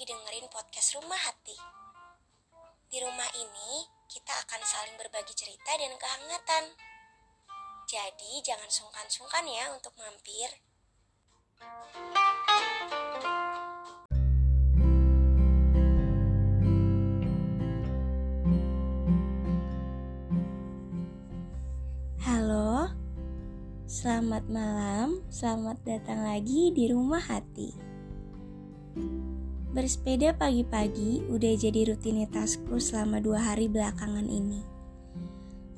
lagi 0.00 0.16
dengerin 0.16 0.48
podcast 0.48 0.96
Rumah 0.96 1.20
Hati. 1.28 1.52
Di 2.88 3.04
rumah 3.04 3.28
ini, 3.36 3.84
kita 4.08 4.32
akan 4.32 4.64
saling 4.64 4.96
berbagi 4.96 5.36
cerita 5.36 5.76
dan 5.76 5.92
kehangatan. 6.00 6.72
Jadi, 7.84 8.40
jangan 8.40 8.64
sungkan-sungkan 8.72 9.44
ya 9.44 9.68
untuk 9.76 9.92
mampir. 10.00 10.48
Halo, 22.24 22.88
selamat 23.84 24.48
malam, 24.48 25.20
selamat 25.28 25.76
datang 25.84 26.24
lagi 26.24 26.72
di 26.72 26.88
Rumah 26.88 27.20
Hati. 27.20 27.89
Bersepeda 29.70 30.34
pagi-pagi 30.34 31.22
udah 31.30 31.54
jadi 31.54 31.94
rutinitasku 31.94 32.82
selama 32.82 33.22
dua 33.22 33.38
hari 33.38 33.70
belakangan 33.70 34.26
ini. 34.26 34.66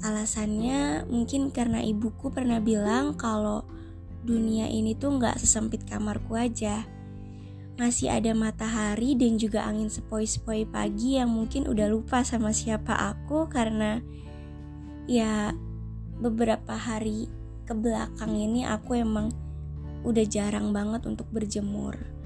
Alasannya 0.01 1.05
mungkin 1.12 1.52
karena 1.52 1.84
ibuku 1.84 2.32
pernah 2.32 2.56
bilang 2.56 3.12
kalau 3.20 3.68
dunia 4.24 4.65
ini 4.65 4.96
tuh 4.96 5.20
nggak 5.20 5.37
sesempit 5.37 5.84
kamarku 5.84 6.41
aja. 6.41 6.88
Masih 7.77 8.09
ada 8.09 8.32
matahari 8.32 9.12
dan 9.12 9.37
juga 9.37 9.68
angin 9.68 9.93
sepoi-sepoi 9.93 10.65
pagi 10.73 11.20
yang 11.20 11.29
mungkin 11.29 11.68
udah 11.68 11.93
lupa 11.93 12.24
sama 12.24 12.48
siapa 12.56 12.96
aku 12.96 13.45
karena 13.52 14.01
ya 15.04 15.52
beberapa 16.16 16.80
hari 16.80 17.29
ke 17.68 17.77
belakang 17.77 18.40
ini 18.40 18.65
aku 18.65 18.96
emang 18.96 19.29
udah 20.01 20.24
jarang 20.24 20.73
banget 20.73 21.04
untuk 21.04 21.29
berjemur 21.29 22.21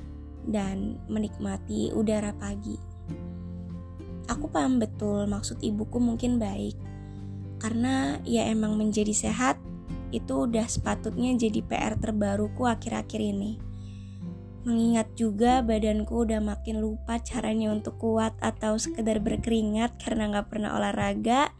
dan 0.46 1.02
menikmati 1.10 1.90
udara 1.92 2.30
pagi. 2.34 2.78
Aku 4.26 4.50
paham 4.50 4.82
betul 4.82 5.26
maksud 5.30 5.62
ibuku 5.62 6.02
mungkin 6.02 6.42
baik, 6.42 6.74
karena 7.62 8.18
ya 8.26 8.46
emang 8.50 8.74
menjadi 8.74 9.14
sehat 9.14 9.58
itu 10.10 10.46
udah 10.46 10.66
sepatutnya 10.66 11.34
jadi 11.34 11.62
PR 11.62 11.94
terbaruku 11.98 12.66
akhir-akhir 12.66 13.22
ini. 13.22 13.58
Mengingat 14.66 15.14
juga 15.14 15.62
badanku 15.62 16.26
udah 16.26 16.42
makin 16.42 16.82
lupa 16.82 17.22
caranya 17.22 17.70
untuk 17.70 18.02
kuat 18.02 18.34
atau 18.42 18.74
sekedar 18.74 19.22
berkeringat 19.22 19.94
karena 20.02 20.26
gak 20.34 20.50
pernah 20.50 20.74
olahraga, 20.74 21.54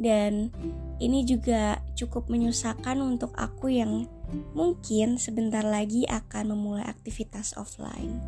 dan 0.00 0.48
ini 0.96 1.28
juga 1.28 1.84
cukup 1.92 2.32
menyusahkan 2.32 2.96
untuk 3.04 3.36
aku 3.36 3.68
yang 3.68 4.08
mungkin 4.52 5.20
sebentar 5.20 5.62
lagi 5.62 6.08
akan 6.08 6.56
memulai 6.56 6.84
aktivitas 6.88 7.54
offline. 7.56 8.20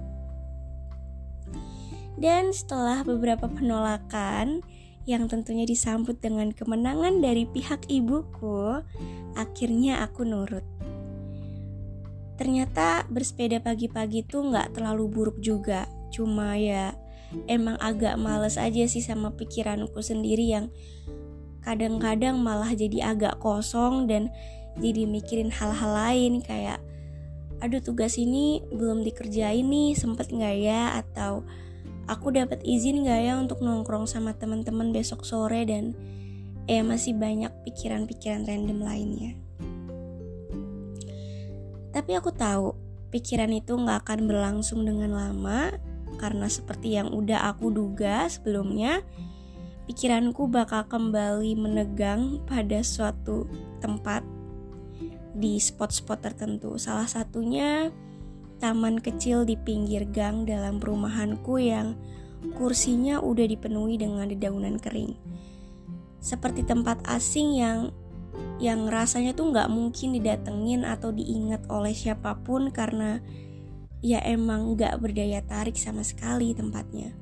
Dan 2.14 2.54
setelah 2.54 3.02
beberapa 3.02 3.50
penolakan 3.50 4.62
yang 5.04 5.28
tentunya 5.28 5.68
disambut 5.68 6.16
dengan 6.22 6.54
kemenangan 6.54 7.20
dari 7.20 7.44
pihak 7.44 7.90
ibuku, 7.90 8.80
akhirnya 9.36 10.00
aku 10.06 10.24
nurut. 10.24 10.64
Ternyata 12.34 13.06
bersepeda 13.10 13.60
pagi-pagi 13.62 14.26
tuh 14.26 14.50
nggak 14.50 14.74
terlalu 14.78 15.06
buruk 15.10 15.38
juga, 15.38 15.86
cuma 16.10 16.56
ya 16.56 16.96
emang 17.50 17.74
agak 17.82 18.14
males 18.16 18.56
aja 18.56 18.86
sih 18.86 19.02
sama 19.02 19.34
pikiranku 19.34 19.98
sendiri 20.02 20.46
yang 20.46 20.70
kadang-kadang 21.62 22.38
malah 22.38 22.70
jadi 22.76 23.14
agak 23.16 23.40
kosong 23.40 24.06
dan 24.06 24.30
jadi 24.78 25.06
mikirin 25.06 25.54
hal-hal 25.54 25.92
lain 25.94 26.42
kayak 26.42 26.82
aduh 27.62 27.80
tugas 27.80 28.18
ini 28.20 28.60
belum 28.74 29.06
dikerjain 29.06 29.64
nih 29.64 29.94
sempet 29.94 30.28
nggak 30.34 30.56
ya? 30.60 30.98
Atau 31.00 31.46
aku 32.10 32.34
dapat 32.34 32.60
izin 32.66 33.06
nggak 33.06 33.20
ya 33.24 33.34
untuk 33.40 33.62
nongkrong 33.62 34.04
sama 34.04 34.34
teman-teman 34.34 34.90
besok 34.90 35.22
sore? 35.22 35.64
Dan 35.64 35.94
eh 36.66 36.82
masih 36.82 37.16
banyak 37.16 37.52
pikiran-pikiran 37.64 38.44
random 38.44 38.80
lainnya. 38.82 39.32
Tapi 41.94 42.10
aku 42.18 42.34
tahu 42.34 42.74
pikiran 43.14 43.54
itu 43.54 43.78
nggak 43.78 44.02
akan 44.02 44.26
berlangsung 44.26 44.82
dengan 44.82 45.14
lama 45.14 45.70
karena 46.18 46.50
seperti 46.50 46.98
yang 46.98 47.14
udah 47.14 47.54
aku 47.54 47.70
duga 47.70 48.26
sebelumnya 48.26 49.06
pikiranku 49.86 50.50
bakal 50.50 50.82
kembali 50.88 51.54
menegang 51.54 52.42
pada 52.48 52.80
suatu 52.80 53.46
tempat 53.78 54.24
di 55.34 55.58
spot-spot 55.58 56.22
tertentu. 56.22 56.78
Salah 56.78 57.10
satunya 57.10 57.90
taman 58.62 59.02
kecil 59.02 59.42
di 59.44 59.58
pinggir 59.58 60.06
gang 60.08 60.46
dalam 60.46 60.78
perumahanku 60.78 61.58
yang 61.58 61.98
kursinya 62.54 63.20
udah 63.20 63.44
dipenuhi 63.44 63.98
dengan 63.98 64.30
dedaunan 64.30 64.78
kering. 64.78 65.18
Seperti 66.22 66.64
tempat 66.64 67.04
asing 67.04 67.60
yang 67.60 67.92
yang 68.58 68.86
rasanya 68.86 69.34
tuh 69.34 69.50
nggak 69.50 69.70
mungkin 69.70 70.14
didatengin 70.16 70.86
atau 70.86 71.10
diingat 71.10 71.66
oleh 71.70 71.92
siapa 71.94 72.38
pun 72.42 72.70
karena 72.70 73.20
ya 74.04 74.22
emang 74.22 74.76
nggak 74.78 75.00
berdaya 75.00 75.42
tarik 75.44 75.76
sama 75.76 76.06
sekali 76.06 76.54
tempatnya. 76.54 77.12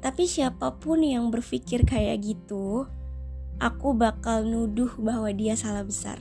Tapi 0.00 0.24
siapa 0.24 0.80
pun 0.80 1.04
yang 1.04 1.28
berpikir 1.28 1.84
kayak 1.84 2.24
gitu, 2.24 2.88
aku 3.60 3.92
bakal 3.92 4.48
nuduh 4.48 4.96
bahwa 4.96 5.28
dia 5.28 5.52
salah 5.52 5.84
besar. 5.84 6.16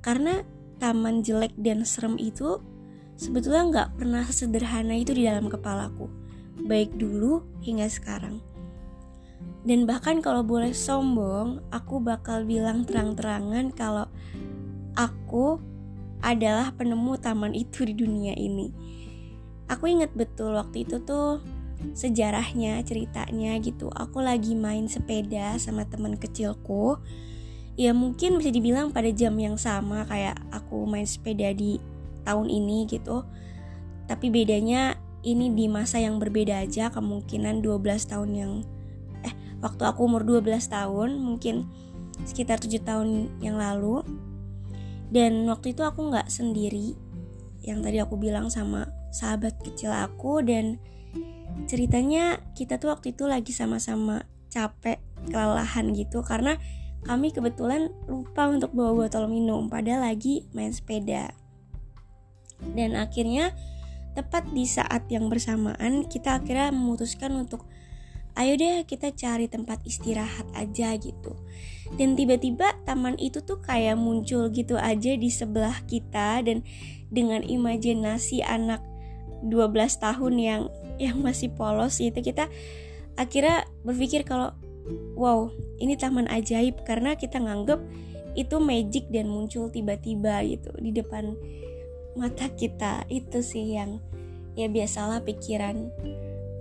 Karena 0.00 0.40
taman 0.80 1.20
jelek 1.20 1.52
dan 1.60 1.84
serem 1.84 2.16
itu 2.16 2.60
sebetulnya 3.20 3.62
nggak 3.68 3.88
pernah 4.00 4.24
sederhana 4.28 4.96
itu 4.96 5.12
di 5.12 5.28
dalam 5.28 5.52
kepalaku, 5.52 6.08
baik 6.64 6.96
dulu 6.96 7.44
hingga 7.60 7.88
sekarang. 7.88 8.40
Dan 9.60 9.84
bahkan 9.84 10.24
kalau 10.24 10.40
boleh 10.40 10.72
sombong, 10.72 11.60
aku 11.68 12.00
bakal 12.00 12.48
bilang 12.48 12.88
terang-terangan 12.88 13.68
kalau 13.76 14.08
aku 14.96 15.60
adalah 16.24 16.72
penemu 16.72 17.12
taman 17.20 17.52
itu 17.52 17.84
di 17.84 17.92
dunia 17.92 18.32
ini. 18.40 18.72
Aku 19.68 19.84
ingat 19.84 20.16
betul 20.16 20.56
waktu 20.56 20.88
itu 20.88 20.96
tuh 21.04 21.44
sejarahnya 21.96 22.84
ceritanya 22.84 23.56
gitu 23.56 23.88
aku 23.88 24.20
lagi 24.20 24.52
main 24.52 24.84
sepeda 24.84 25.56
sama 25.56 25.88
teman 25.88 26.16
kecilku 26.16 27.00
ya 27.80 27.96
mungkin 27.96 28.36
bisa 28.36 28.52
dibilang 28.52 28.92
pada 28.92 29.08
jam 29.08 29.32
yang 29.40 29.56
sama 29.56 30.04
kayak 30.04 30.36
aku 30.52 30.84
main 30.84 31.08
sepeda 31.08 31.48
di 31.56 31.80
tahun 32.28 32.52
ini 32.52 32.84
gitu. 32.84 33.24
Tapi 34.04 34.28
bedanya 34.28 35.00
ini 35.24 35.48
di 35.56 35.64
masa 35.64 35.96
yang 35.96 36.20
berbeda 36.20 36.60
aja 36.60 36.92
kemungkinan 36.92 37.64
12 37.64 37.80
tahun 38.04 38.30
yang 38.36 38.52
eh 39.24 39.32
waktu 39.64 39.80
aku 39.88 40.04
umur 40.04 40.28
12 40.28 40.60
tahun 40.68 41.16
mungkin 41.16 41.64
sekitar 42.28 42.60
7 42.60 42.84
tahun 42.84 43.08
yang 43.40 43.56
lalu. 43.56 44.04
Dan 45.08 45.48
waktu 45.48 45.72
itu 45.72 45.80
aku 45.80 46.12
nggak 46.12 46.28
sendiri 46.28 46.92
yang 47.64 47.80
tadi 47.80 47.96
aku 47.96 48.20
bilang 48.20 48.52
sama 48.52 48.92
sahabat 49.08 49.56
kecil 49.64 49.88
aku. 49.88 50.44
Dan 50.44 50.76
ceritanya 51.64 52.44
kita 52.52 52.76
tuh 52.76 52.92
waktu 52.92 53.16
itu 53.16 53.24
lagi 53.24 53.56
sama-sama 53.56 54.28
capek 54.52 55.00
kelelahan 55.32 55.96
gitu. 55.96 56.20
Karena 56.20 56.60
kami 57.04 57.32
kebetulan 57.32 57.88
lupa 58.06 58.48
untuk 58.52 58.76
bawa 58.76 59.06
botol 59.06 59.26
minum 59.26 59.72
padahal 59.72 60.04
lagi 60.12 60.44
main 60.52 60.72
sepeda. 60.72 61.32
Dan 62.76 62.92
akhirnya 62.92 63.56
tepat 64.12 64.48
di 64.52 64.68
saat 64.68 65.08
yang 65.08 65.32
bersamaan 65.32 66.04
kita 66.04 66.42
akhirnya 66.42 66.68
memutuskan 66.74 67.32
untuk 67.40 67.64
ayo 68.36 68.54
deh 68.54 68.84
kita 68.84 69.10
cari 69.16 69.48
tempat 69.48 69.80
istirahat 69.88 70.44
aja 70.52 70.92
gitu. 71.00 71.34
Dan 71.96 72.14
tiba-tiba 72.14 72.76
taman 72.84 73.16
itu 73.16 73.40
tuh 73.42 73.58
kayak 73.64 73.96
muncul 73.96 74.52
gitu 74.52 74.76
aja 74.76 75.16
di 75.16 75.30
sebelah 75.32 75.82
kita 75.88 76.44
dan 76.44 76.62
dengan 77.10 77.42
imajinasi 77.42 78.44
anak 78.44 78.84
12 79.42 79.72
tahun 79.98 80.34
yang 80.36 80.62
yang 81.00 81.16
masih 81.24 81.48
polos 81.56 81.96
gitu 81.96 82.20
kita 82.20 82.46
akhirnya 83.16 83.64
berpikir 83.82 84.22
kalau 84.28 84.52
wow 85.16 85.48
ini 85.80 85.96
taman 85.96 86.28
ajaib 86.28 86.84
karena 86.84 87.16
kita 87.16 87.40
nganggep 87.40 87.80
itu 88.38 88.56
magic 88.62 89.10
dan 89.10 89.26
muncul 89.26 89.66
tiba-tiba 89.72 90.44
gitu 90.46 90.70
di 90.78 90.94
depan 90.94 91.34
mata 92.14 92.46
kita. 92.52 93.06
Itu 93.10 93.42
sih 93.42 93.74
yang 93.74 93.98
ya 94.54 94.70
biasalah 94.70 95.22
pikiran 95.26 95.90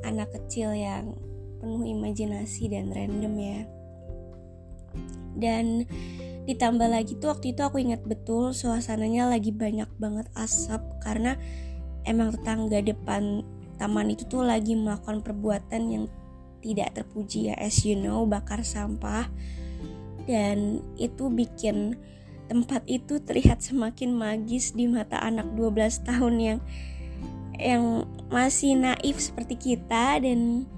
anak 0.05 0.33
kecil 0.33 0.73
yang 0.73 1.17
penuh 1.59 1.83
imajinasi 1.85 2.71
dan 2.71 2.89
random 2.93 3.33
ya. 3.37 3.59
Dan 5.39 5.85
ditambah 6.49 6.89
lagi 6.89 7.13
tuh 7.21 7.37
waktu 7.37 7.53
itu 7.53 7.61
aku 7.61 7.77
ingat 7.77 8.01
betul 8.01 8.57
suasananya 8.57 9.29
lagi 9.29 9.53
banyak 9.53 9.87
banget 10.01 10.25
asap 10.33 10.81
karena 11.05 11.37
emang 12.09 12.33
tetangga 12.33 12.81
depan 12.81 13.45
taman 13.77 14.09
itu 14.09 14.25
tuh 14.25 14.41
lagi 14.41 14.73
melakukan 14.73 15.21
perbuatan 15.21 15.81
yang 15.93 16.05
tidak 16.59 16.95
terpuji 16.95 17.51
ya 17.51 17.55
as 17.57 17.83
you 17.83 17.95
know 17.95 18.23
bakar 18.27 18.61
sampah. 18.63 19.27
Dan 20.29 20.85
itu 20.99 21.31
bikin 21.33 21.97
tempat 22.49 22.85
itu 22.85 23.21
terlihat 23.21 23.61
semakin 23.61 24.13
magis 24.13 24.73
di 24.73 24.85
mata 24.85 25.21
anak 25.21 25.49
12 25.57 26.05
tahun 26.05 26.35
yang 26.37 26.59
yang 27.59 27.83
masih 28.29 28.77
naif 28.77 29.17
seperti 29.17 29.57
kita. 29.57 30.21
Dan 30.21 30.69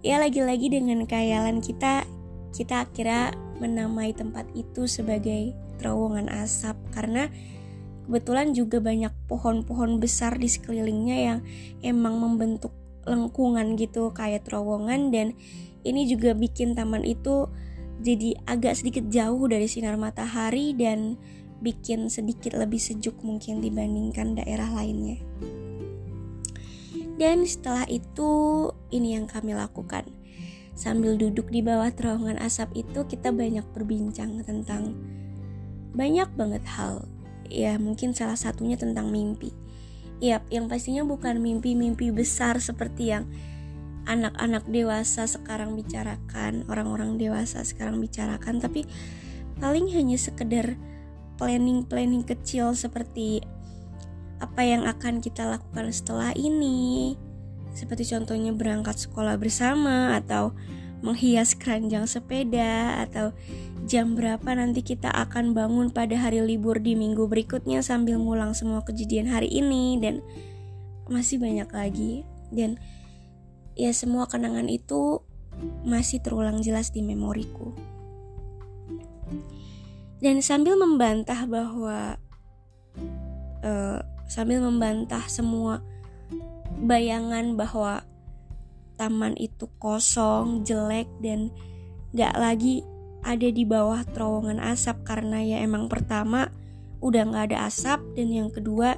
ya 0.00 0.16
lagi-lagi 0.16 0.72
dengan 0.72 1.04
khayalan 1.04 1.60
kita 1.60 2.08
kita 2.50 2.88
akhirnya 2.88 3.36
menamai 3.60 4.16
tempat 4.16 4.48
itu 4.56 4.88
sebagai 4.88 5.52
terowongan 5.76 6.32
asap. 6.32 6.76
Karena 6.90 7.28
kebetulan 8.10 8.56
juga 8.56 8.82
banyak 8.82 9.12
pohon-pohon 9.30 10.02
besar 10.02 10.34
di 10.34 10.50
sekelilingnya 10.50 11.18
yang 11.20 11.38
emang 11.84 12.18
membentuk 12.18 12.74
lengkungan 13.08 13.78
gitu 13.80 14.12
kayak 14.12 14.44
terowongan 14.44 15.12
dan 15.12 15.32
ini 15.84 16.04
juga 16.04 16.36
bikin 16.36 16.76
taman 16.76 17.04
itu 17.04 17.48
jadi 18.00 18.36
agak 18.48 18.80
sedikit 18.80 19.04
jauh 19.12 19.44
dari 19.44 19.68
sinar 19.68 20.00
matahari 20.00 20.72
dan 20.72 21.20
bikin 21.60 22.08
sedikit 22.08 22.56
lebih 22.56 22.80
sejuk 22.80 23.20
mungkin 23.20 23.60
dibandingkan 23.60 24.40
daerah 24.40 24.72
lainnya. 24.72 25.20
Dan 27.20 27.44
setelah 27.44 27.84
itu 27.84 28.72
ini 28.88 29.12
yang 29.12 29.28
kami 29.28 29.52
lakukan. 29.52 30.08
Sambil 30.72 31.20
duduk 31.20 31.52
di 31.52 31.60
bawah 31.60 31.92
terowongan 31.92 32.40
asap 32.40 32.80
itu 32.80 33.04
kita 33.04 33.28
banyak 33.28 33.68
berbincang 33.76 34.40
tentang 34.40 34.96
banyak 35.92 36.32
banget 36.32 36.64
hal. 36.64 37.04
Ya 37.52 37.76
mungkin 37.76 38.16
salah 38.16 38.40
satunya 38.40 38.80
tentang 38.80 39.12
mimpi. 39.12 39.52
Ya 40.20 40.44
yang 40.52 40.68
pastinya 40.68 41.02
bukan 41.02 41.40
mimpi-mimpi 41.40 42.12
besar 42.12 42.60
seperti 42.60 43.16
yang 43.16 43.24
anak-anak 44.04 44.64
dewasa 44.68 45.24
sekarang 45.24 45.76
bicarakan, 45.76 46.68
orang-orang 46.68 47.16
dewasa 47.16 47.64
sekarang 47.64 48.00
bicarakan, 48.00 48.60
tapi 48.60 48.84
paling 49.60 49.88
hanya 49.92 50.16
sekedar 50.16 50.76
planning-planning 51.36 52.24
kecil 52.24 52.76
seperti 52.76 53.40
apa 54.40 54.60
yang 54.64 54.88
akan 54.88 55.20
kita 55.20 55.44
lakukan 55.48 55.92
setelah 55.92 56.32
ini. 56.36 57.16
Seperti 57.72 58.08
contohnya 58.12 58.52
berangkat 58.52 58.98
sekolah 58.98 59.36
bersama 59.40 60.16
atau 60.16 60.52
menghias 61.00 61.56
keranjang 61.56 62.04
sepeda 62.04 63.00
atau 63.04 63.32
jam 63.90 64.14
berapa 64.14 64.46
nanti 64.54 64.86
kita 64.86 65.10
akan 65.10 65.50
bangun 65.50 65.90
pada 65.90 66.14
hari 66.14 66.38
libur 66.46 66.78
di 66.78 66.94
minggu 66.94 67.26
berikutnya 67.26 67.82
sambil 67.82 68.22
ngulang 68.22 68.54
semua 68.54 68.86
kejadian 68.86 69.26
hari 69.26 69.50
ini 69.50 69.98
dan 69.98 70.22
masih 71.10 71.42
banyak 71.42 71.66
lagi 71.74 72.22
dan 72.54 72.78
ya 73.74 73.90
semua 73.90 74.30
kenangan 74.30 74.70
itu 74.70 75.26
masih 75.82 76.22
terulang 76.22 76.62
jelas 76.62 76.94
di 76.94 77.02
memoriku. 77.02 77.74
Dan 80.22 80.38
sambil 80.38 80.78
membantah 80.78 81.50
bahwa 81.50 82.14
uh, 83.66 83.98
sambil 84.30 84.62
membantah 84.62 85.26
semua 85.26 85.82
bayangan 86.78 87.58
bahwa 87.58 88.06
taman 88.94 89.34
itu 89.34 89.66
kosong, 89.82 90.62
jelek 90.62 91.08
dan 91.24 91.50
gak 92.12 92.36
lagi 92.36 92.84
ada 93.26 93.48
di 93.48 93.64
bawah 93.68 94.00
terowongan 94.04 94.60
asap 94.60 95.04
karena 95.04 95.44
ya 95.44 95.56
emang 95.60 95.88
pertama 95.92 96.48
udah 97.00 97.24
gak 97.32 97.52
ada 97.52 97.68
asap 97.68 98.00
dan 98.16 98.28
yang 98.32 98.48
kedua 98.52 98.96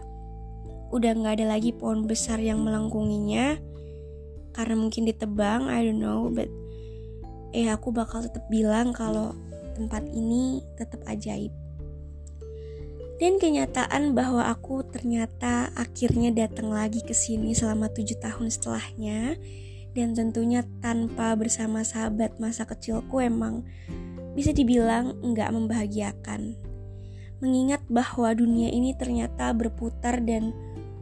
udah 0.93 1.13
gak 1.17 1.41
ada 1.41 1.57
lagi 1.57 1.75
pohon 1.75 2.07
besar 2.07 2.39
yang 2.39 2.63
melengkunginya 2.63 3.59
karena 4.53 4.77
mungkin 4.77 5.09
ditebang, 5.09 5.73
I 5.73 5.81
don't 5.81 5.99
know, 5.99 6.29
but 6.29 6.49
eh 7.57 7.69
aku 7.73 7.93
bakal 7.93 8.21
tetap 8.21 8.45
bilang 8.53 8.93
kalau 8.93 9.33
tempat 9.73 10.05
ini 10.13 10.61
tetap 10.77 11.01
ajaib. 11.09 11.53
Dan 13.17 13.39
kenyataan 13.39 14.19
bahwa 14.19 14.51
aku 14.51 14.83
ternyata 14.83 15.71
akhirnya 15.79 16.35
datang 16.35 16.75
lagi 16.75 17.01
ke 17.01 17.15
sini 17.15 17.55
selama 17.55 17.89
tujuh 17.89 18.19
tahun 18.19 18.51
setelahnya 18.51 19.39
dan 19.95 20.17
tentunya 20.17 20.67
tanpa 20.83 21.37
bersama 21.39 21.87
sahabat 21.87 22.41
masa 22.43 22.67
kecilku 22.67 23.23
emang 23.23 23.63
bisa 24.32 24.50
dibilang 24.52 25.19
nggak 25.20 25.50
membahagiakan. 25.52 26.56
Mengingat 27.43 27.82
bahwa 27.90 28.32
dunia 28.32 28.70
ini 28.70 28.94
ternyata 28.94 29.50
berputar 29.50 30.23
dan 30.23 30.55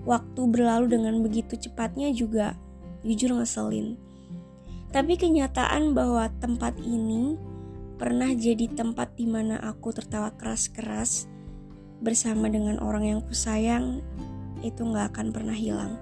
waktu 0.09 0.41
berlalu 0.49 0.97
dengan 0.97 1.21
begitu 1.21 1.55
cepatnya 1.61 2.11
juga 2.11 2.57
jujur 3.05 3.37
ngeselin. 3.37 4.01
Tapi 4.91 5.15
kenyataan 5.15 5.95
bahwa 5.95 6.27
tempat 6.43 6.75
ini 6.83 7.39
pernah 8.01 8.33
jadi 8.33 8.67
tempat 8.73 9.15
di 9.15 9.29
mana 9.29 9.61
aku 9.61 9.93
tertawa 9.93 10.33
keras-keras 10.35 11.29
bersama 12.01 12.49
dengan 12.49 12.81
orang 12.81 13.05
yang 13.07 13.21
kusayang 13.21 14.01
itu 14.65 14.81
nggak 14.83 15.15
akan 15.15 15.31
pernah 15.31 15.55
hilang. 15.55 16.01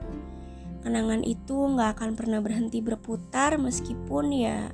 Kenangan 0.81 1.27
itu 1.27 1.53
nggak 1.53 1.99
akan 1.99 2.11
pernah 2.15 2.39
berhenti 2.39 2.79
berputar 2.79 3.59
meskipun 3.59 4.31
ya 4.31 4.71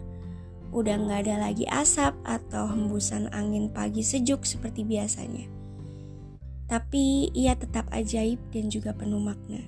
udah 0.75 0.99
nggak 0.99 1.21
ada 1.25 1.49
lagi 1.49 1.65
asap 1.71 2.19
atau 2.27 2.67
hembusan 2.67 3.31
angin 3.31 3.71
pagi 3.71 4.03
sejuk 4.03 4.43
seperti 4.43 4.83
biasanya. 4.83 5.47
Tapi 6.67 7.31
ia 7.31 7.55
tetap 7.55 7.87
ajaib 7.95 8.43
dan 8.51 8.67
juga 8.67 8.91
penuh 8.91 9.23
makna. 9.23 9.63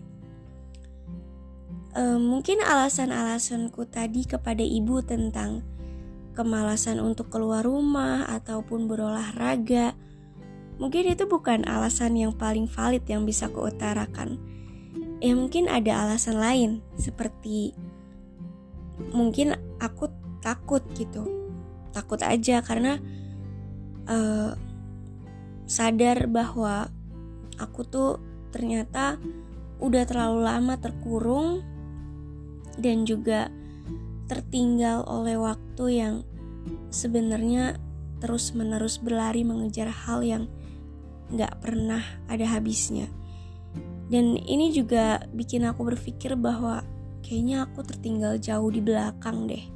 E, 1.94 2.02
mungkin 2.18 2.58
alasan-alasanku 2.60 3.86
tadi 3.86 4.26
kepada 4.26 4.66
ibu 4.66 4.98
tentang 5.06 5.62
kemalasan 6.34 6.98
untuk 6.98 7.30
keluar 7.30 7.62
rumah 7.62 8.26
ataupun 8.26 8.90
berolahraga 8.90 9.94
Mungkin 10.76 11.08
itu 11.08 11.24
bukan 11.24 11.64
alasan 11.64 12.20
yang 12.20 12.36
paling 12.36 12.68
valid 12.68 13.04
yang 13.08 13.24
bisa 13.24 13.48
kuutarakan. 13.48 14.36
Ya 15.24 15.32
mungkin 15.32 15.72
ada 15.72 16.04
alasan 16.04 16.36
lain 16.36 16.84
seperti 17.00 17.72
mungkin 19.16 19.56
aku 19.80 20.12
takut 20.40 20.82
gitu. 20.94 21.26
Takut 21.92 22.20
aja 22.20 22.60
karena 22.60 23.00
uh, 24.08 24.52
sadar 25.66 26.30
bahwa 26.30 26.88
aku 27.56 27.82
tuh 27.82 28.20
ternyata 28.52 29.18
udah 29.82 30.04
terlalu 30.08 30.40
lama 30.44 30.74
terkurung 30.80 31.60
dan 32.80 33.04
juga 33.04 33.48
tertinggal 34.26 35.04
oleh 35.08 35.36
waktu 35.36 35.84
yang 35.92 36.14
sebenarnya 36.90 37.78
terus-menerus 38.18 38.98
berlari 38.98 39.44
mengejar 39.44 39.92
hal 39.92 40.24
yang 40.24 40.48
gak 41.34 41.58
pernah 41.60 42.02
ada 42.30 42.46
habisnya. 42.48 43.10
Dan 44.06 44.38
ini 44.38 44.70
juga 44.70 45.26
bikin 45.34 45.66
aku 45.66 45.82
berpikir 45.82 46.38
bahwa 46.38 46.86
kayaknya 47.26 47.66
aku 47.66 47.82
tertinggal 47.82 48.38
jauh 48.38 48.70
di 48.70 48.78
belakang 48.78 49.50
deh. 49.50 49.66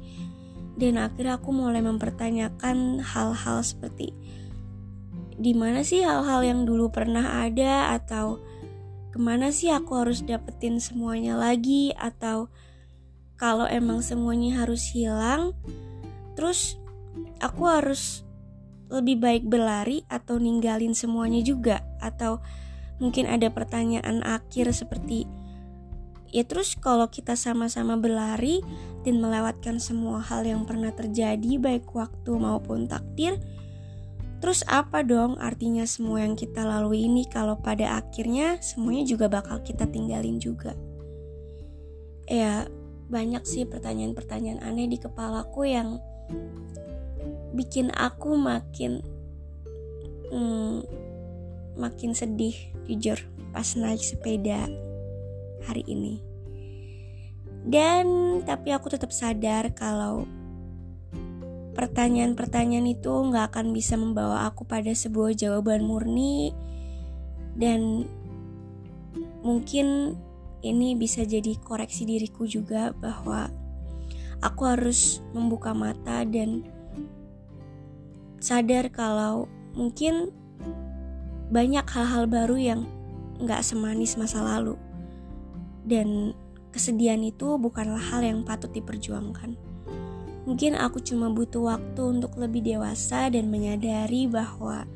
Dan 0.79 0.97
akhirnya 0.97 1.37
aku 1.37 1.51
mulai 1.51 1.83
mempertanyakan 1.83 3.03
hal-hal 3.03 3.59
seperti 3.61 4.15
di 5.41 5.57
mana 5.57 5.81
sih 5.81 6.05
hal-hal 6.05 6.45
yang 6.45 6.69
dulu 6.69 6.93
pernah 6.93 7.41
ada? 7.41 7.97
Atau 7.97 8.37
ke 9.09 9.17
mana 9.17 9.49
sih 9.49 9.73
aku 9.73 10.05
harus 10.05 10.21
dapetin 10.21 10.77
semuanya 10.77 11.33
lagi? 11.33 11.89
Atau 11.97 12.53
kalau 13.41 13.65
emang 13.65 14.05
semuanya 14.05 14.61
harus 14.61 14.93
hilang 14.93 15.57
terus 16.37 16.77
aku 17.41 17.65
harus 17.67 18.21
lebih 18.93 19.17
baik 19.17 19.43
berlari 19.49 20.05
atau 20.05 20.37
ninggalin 20.37 20.93
semuanya 20.93 21.41
juga? 21.41 21.81
Atau 21.97 22.37
mungkin 23.01 23.25
ada 23.25 23.49
pertanyaan 23.49 24.21
akhir 24.21 24.69
seperti 24.77 25.25
ya 26.31 26.47
terus 26.47 26.79
kalau 26.79 27.09
kita 27.11 27.35
sama-sama 27.35 27.99
berlari 27.99 28.63
dan 29.01 29.21
melewatkan 29.21 29.81
semua 29.81 30.21
hal 30.21 30.45
yang 30.45 30.65
pernah 30.65 30.93
terjadi 30.93 31.57
baik 31.57 31.89
waktu 31.93 32.31
maupun 32.37 32.85
takdir. 32.85 33.37
Terus 34.41 34.65
apa 34.65 35.05
dong 35.05 35.37
artinya 35.37 35.85
semua 35.85 36.25
yang 36.25 36.33
kita 36.33 36.65
lalui 36.65 37.05
ini 37.05 37.29
kalau 37.29 37.61
pada 37.61 38.01
akhirnya 38.01 38.57
semuanya 38.57 39.05
juga 39.05 39.29
bakal 39.29 39.61
kita 39.61 39.85
tinggalin 39.85 40.41
juga? 40.41 40.73
Ya 42.25 42.65
banyak 43.11 43.43
sih 43.43 43.67
pertanyaan-pertanyaan 43.67 44.63
aneh 44.63 44.87
di 44.89 44.97
kepalaku 44.97 45.67
yang 45.67 45.99
bikin 47.51 47.91
aku 47.91 48.39
makin 48.39 49.03
hmm, 50.31 50.87
makin 51.75 52.15
sedih 52.15 52.55
jujur 52.87 53.19
pas 53.51 53.67
naik 53.75 53.99
sepeda 53.99 54.71
hari 55.67 55.83
ini 55.85 56.30
dan 57.65 58.39
tapi 58.41 58.73
aku 58.73 58.89
tetap 58.89 59.13
sadar 59.13 59.69
kalau 59.73 60.25
pertanyaan-pertanyaan 61.77 62.89
itu 62.89 63.09
nggak 63.09 63.53
akan 63.53 63.71
bisa 63.71 63.95
membawa 63.95 64.49
aku 64.49 64.67
pada 64.67 64.91
sebuah 64.91 65.37
jawaban 65.37 65.85
murni 65.85 66.51
dan 67.55 68.05
mungkin 69.41 70.17
ini 70.61 70.93
bisa 70.93 71.25
jadi 71.25 71.57
koreksi 71.61 72.05
diriku 72.05 72.45
juga 72.45 72.93
bahwa 72.93 73.49
aku 74.41 74.61
harus 74.65 75.21
membuka 75.33 75.73
mata 75.73 76.25
dan 76.25 76.65
sadar 78.41 78.89
kalau 78.89 79.45
mungkin 79.77 80.33
banyak 81.53 81.83
hal-hal 81.85 82.25
baru 82.25 82.57
yang 82.57 82.81
nggak 83.41 83.61
semanis 83.65 84.17
masa 84.17 84.41
lalu. 84.41 84.77
Dan 85.85 86.37
kesedihan 86.71 87.19
itu 87.21 87.59
bukanlah 87.59 87.99
hal 87.99 88.23
yang 88.23 88.47
patut 88.47 88.71
diperjuangkan. 88.71 89.55
Mungkin 90.47 90.73
aku 90.73 91.03
cuma 91.03 91.29
butuh 91.29 91.77
waktu 91.77 92.01
untuk 92.01 92.33
lebih 92.39 92.65
dewasa 92.65 93.29
dan 93.29 93.53
menyadari 93.53 94.25
bahwa 94.25 94.89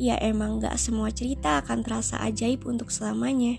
ya 0.00 0.16
emang 0.22 0.62
gak 0.62 0.78
semua 0.78 1.10
cerita 1.10 1.58
akan 1.60 1.82
terasa 1.82 2.22
ajaib 2.22 2.64
untuk 2.64 2.88
selamanya. 2.88 3.58